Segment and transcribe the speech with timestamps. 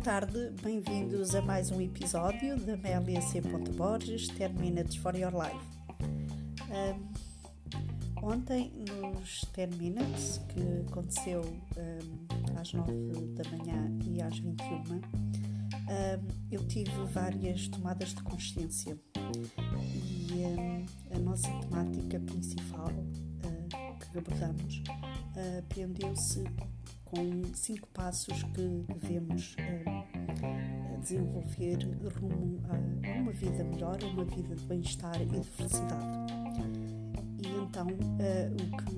[0.00, 3.42] tarde, bem-vindos a mais um episódio da Amélia C.
[3.42, 5.60] Borges, 10 Minutes for Your Life.
[6.70, 12.92] Um, ontem, nos 10 Minutes, que aconteceu um, às 9
[13.34, 15.02] da manhã e às 21, um,
[16.50, 18.98] eu tive várias tomadas de consciência
[20.32, 24.82] e a nossa temática principal uh, que abordamos
[25.36, 26.42] uh, prendeu-se
[27.10, 31.78] com cinco passos que devemos uh, desenvolver
[32.20, 32.74] rumo a,
[33.18, 36.06] uma vida melhor, a uma vida de bem-estar e de felicidade.
[37.42, 38.94] E então uh, o que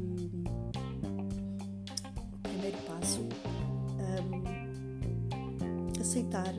[2.34, 4.42] o primeiro passo um,
[5.98, 6.54] aceitar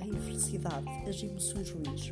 [0.00, 2.10] a infelicidade, as emoções ruins.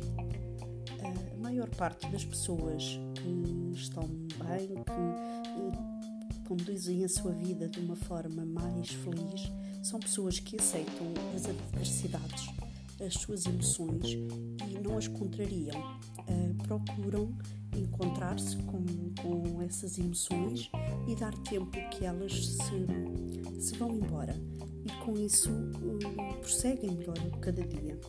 [1.01, 5.96] A maior parte das pessoas que estão bem, que
[6.47, 9.51] conduzem a sua vida de uma forma mais feliz
[9.83, 12.49] são pessoas que aceitam as adversidades,
[13.05, 15.77] as suas emoções e não as contrariam.
[16.19, 17.37] Uh, procuram
[17.75, 18.81] encontrar-se com,
[19.21, 20.69] com essas emoções
[21.05, 24.33] e dar tempo que elas se, se vão embora.
[24.85, 27.99] E com isso uh, prosseguem melhor cada dia.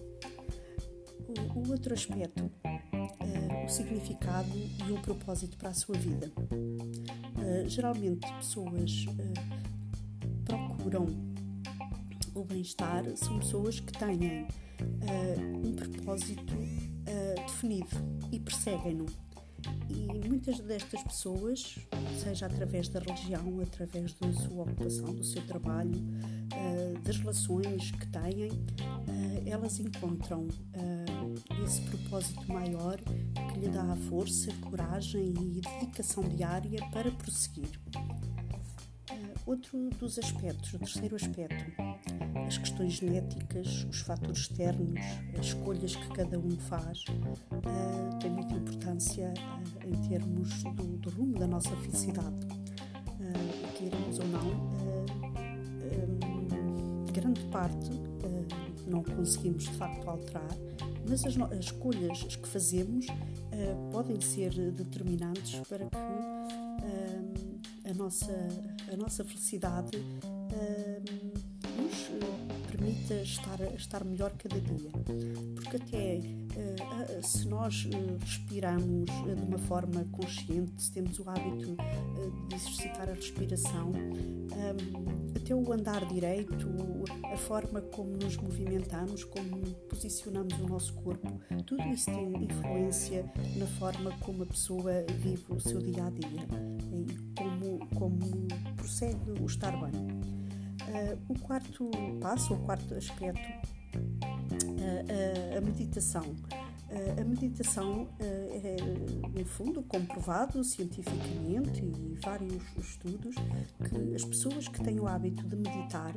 [1.29, 6.33] O, o outro aspecto, uh, o significado e o propósito para a sua vida.
[7.49, 11.07] Eh, geralmente pessoas uh, procuram
[12.35, 16.55] o bem-estar são pessoas que têm uh, um propósito
[17.47, 17.89] definido
[18.31, 19.07] e perseguem-no.
[19.89, 21.79] E muitas destas pessoas,
[22.23, 25.99] seja através da religião, através da sua ocupação, do seu trabalho,
[27.03, 28.51] das relações que têm,
[29.47, 30.47] elas encontram
[31.65, 37.81] esse propósito maior que lhe dá a força, coragem e dedicação diária para prosseguir.
[39.11, 41.73] Uh, outro dos aspectos, o terceiro aspecto,
[42.47, 45.01] as questões genéticas, os fatores externos,
[45.39, 51.11] as escolhas que cada um faz, uh, têm muita importância uh, em termos do, do,
[51.11, 52.37] rumo da nossa felicidade.
[53.77, 54.79] Queiramos ou não,
[57.13, 57.91] grande parte
[58.89, 60.57] não conseguimos de facto alterar,
[61.09, 68.49] mas as, as escolhas que fazemos uh, podem ser determinantes para que uh, a, nossa,
[68.93, 71.28] a nossa felicidade uh,
[73.15, 74.91] estar, estar melhor cada dia.
[75.55, 76.21] Porque até
[77.23, 77.89] se nós
[78.21, 81.77] respiramos de uma forma consciente, se temos o hábito
[82.49, 83.93] de exercitar a respiração,
[85.37, 86.69] até o andar direito,
[87.33, 93.25] a forma como nos movimentamos, como posicionamos o nosso corpo, tudo isso tem influência
[93.57, 96.47] na forma como a pessoa vive o seu dia a dia
[96.93, 100.48] e como, como prossegue o estar bem.
[100.89, 101.91] Uh, o quarto
[102.21, 103.47] passo, o quarto aspecto,
[103.95, 106.25] uh, uh, a meditação.
[107.21, 108.77] a meditação é,
[109.39, 113.35] no fundo, comprovado cientificamente e vários estudos
[113.87, 116.15] que as pessoas que têm o hábito de meditar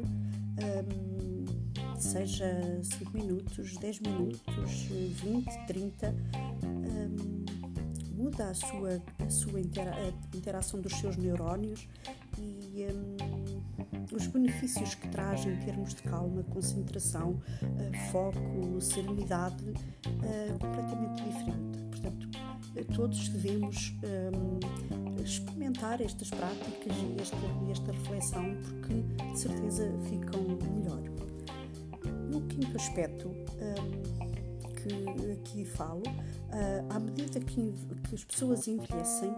[2.00, 2.46] seja
[2.82, 6.16] 5 minutos, 10 minutos, 20, 30,
[6.64, 7.42] um,
[8.16, 11.88] muda a sua, a sua intera a interação dos seus neurónios
[12.38, 12.86] e
[14.12, 21.80] os benefícios que traz em termos de calma, concentração, uh, foco, serenidade, uh, completamente diferente.
[21.90, 22.30] Portanto,
[22.96, 23.94] todos devemos
[25.24, 27.38] experimentar estas práticas e esta,
[27.70, 28.94] esta reflexão porque
[29.32, 30.42] de certeza ficam
[30.74, 31.02] melhor.
[32.30, 33.30] No quinto aspecto
[34.78, 36.04] que aqui falo,
[36.90, 37.74] à medida que,
[38.14, 39.32] as pessoas envelhecem,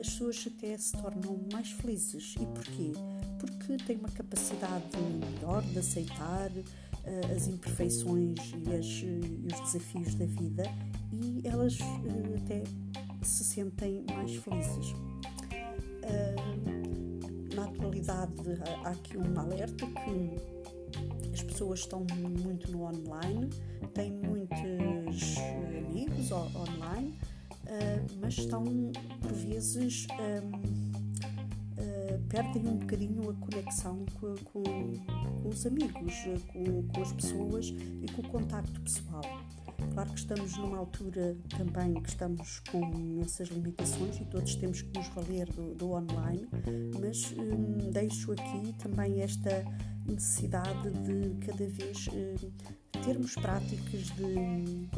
[0.00, 2.36] as pessoas até se tornam mais felizes.
[2.40, 2.92] E porquê?
[3.38, 10.14] Porque têm uma capacidade melhor de aceitar uh, as imperfeições e, as, e os desafios
[10.14, 10.64] da vida
[11.12, 12.64] e elas uh, até
[13.22, 14.94] se sentem mais felizes.
[17.54, 18.34] Na atualidade,
[18.84, 22.06] há aqui um alerta que as pessoas estão
[22.42, 23.48] muito no online,
[23.94, 25.36] têm muitos
[25.88, 27.18] amigos online,
[28.20, 28.64] mas estão
[29.20, 30.06] por vezes.
[32.28, 36.14] Perdem um bocadinho a conexão com, com, com os amigos,
[36.48, 39.22] com, com, as pessoas e com o contacto pessoal.
[39.92, 44.98] Claro que estamos numa altura também que estamos com essas limitações e todos temos que
[44.98, 46.48] nos valer do, do online,
[47.00, 49.64] mas hum, deixo aqui também esta
[50.06, 52.50] necessidade de cada vez hum,
[53.04, 54.88] termos práticas de,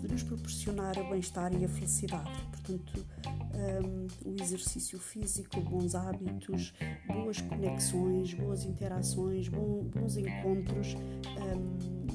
[0.00, 2.30] de nos proporcionar o bem-estar e a felicidade.
[2.50, 3.06] Portanto,
[3.54, 6.72] um, o exercício físico, bons hábitos,
[7.06, 12.10] boas conexões, boas interações, bom, bons encontros um,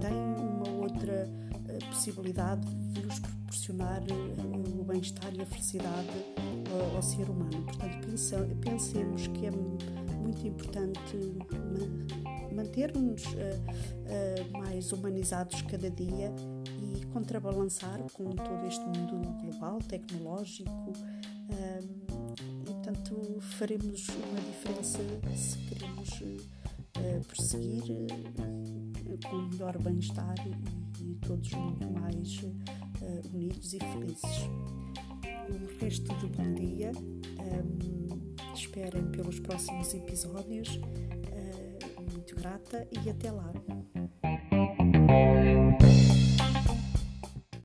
[0.00, 6.96] têm uma outra uh, possibilidade de nos proporcionar uh, o bem-estar e a felicidade uh,
[6.96, 7.62] ao ser humano.
[7.62, 11.16] Portanto, pensa, pensemos que é muito importante
[12.54, 13.22] manter-nos
[14.52, 16.32] mais humanizados cada dia
[16.92, 20.70] e contrabalançar com todo este mundo global, tecnológico.
[20.70, 22.04] Um,
[22.62, 24.98] e, portanto, faremos uma diferença
[25.36, 33.72] se queremos uh, prosseguir uh, com melhor bem-estar e, e, todos muito mais uh, unidos
[33.74, 34.48] e felizes.
[35.48, 36.92] O resto de bom dia.
[36.96, 40.80] Um, esperem pelos próximos episódios.
[42.12, 43.52] muito grata e até lá.